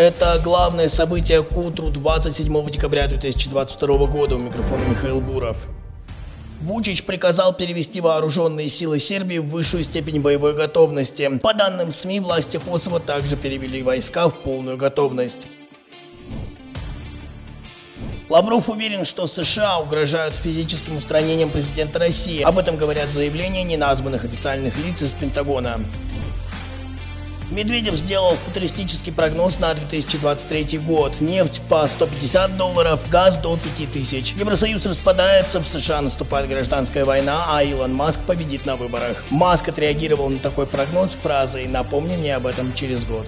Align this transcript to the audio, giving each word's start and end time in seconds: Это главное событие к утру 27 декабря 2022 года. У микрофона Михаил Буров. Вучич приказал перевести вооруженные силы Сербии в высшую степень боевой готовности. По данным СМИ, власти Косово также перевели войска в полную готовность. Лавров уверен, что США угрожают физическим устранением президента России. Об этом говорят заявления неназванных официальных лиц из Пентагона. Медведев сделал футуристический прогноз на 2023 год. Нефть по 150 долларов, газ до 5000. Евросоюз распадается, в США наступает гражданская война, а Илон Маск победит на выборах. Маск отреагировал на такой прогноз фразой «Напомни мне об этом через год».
Это 0.00 0.40
главное 0.42 0.88
событие 0.88 1.42
к 1.42 1.54
утру 1.58 1.90
27 1.90 2.70
декабря 2.70 3.06
2022 3.06 4.06
года. 4.06 4.36
У 4.36 4.38
микрофона 4.38 4.82
Михаил 4.84 5.20
Буров. 5.20 5.66
Вучич 6.62 7.04
приказал 7.04 7.52
перевести 7.52 8.00
вооруженные 8.00 8.70
силы 8.70 8.98
Сербии 8.98 9.36
в 9.36 9.48
высшую 9.48 9.82
степень 9.82 10.22
боевой 10.22 10.54
готовности. 10.54 11.28
По 11.42 11.52
данным 11.52 11.90
СМИ, 11.90 12.20
власти 12.20 12.56
Косово 12.56 12.98
также 12.98 13.36
перевели 13.36 13.82
войска 13.82 14.30
в 14.30 14.42
полную 14.42 14.78
готовность. 14.78 15.46
Лавров 18.30 18.70
уверен, 18.70 19.04
что 19.04 19.26
США 19.26 19.80
угрожают 19.80 20.34
физическим 20.34 20.96
устранением 20.96 21.50
президента 21.50 21.98
России. 21.98 22.40
Об 22.40 22.56
этом 22.56 22.78
говорят 22.78 23.10
заявления 23.10 23.64
неназванных 23.64 24.24
официальных 24.24 24.78
лиц 24.78 25.02
из 25.02 25.12
Пентагона. 25.12 25.78
Медведев 27.50 27.96
сделал 27.96 28.36
футуристический 28.36 29.12
прогноз 29.12 29.58
на 29.58 29.74
2023 29.74 30.78
год. 30.78 31.20
Нефть 31.20 31.60
по 31.68 31.86
150 31.86 32.56
долларов, 32.56 33.08
газ 33.10 33.38
до 33.38 33.56
5000. 33.56 34.34
Евросоюз 34.34 34.86
распадается, 34.86 35.60
в 35.60 35.66
США 35.66 36.00
наступает 36.00 36.48
гражданская 36.48 37.04
война, 37.04 37.46
а 37.48 37.62
Илон 37.64 37.92
Маск 37.92 38.20
победит 38.20 38.66
на 38.66 38.76
выборах. 38.76 39.24
Маск 39.30 39.68
отреагировал 39.68 40.28
на 40.28 40.38
такой 40.38 40.66
прогноз 40.66 41.16
фразой 41.20 41.66
«Напомни 41.66 42.16
мне 42.16 42.36
об 42.36 42.46
этом 42.46 42.72
через 42.74 43.04
год». 43.04 43.26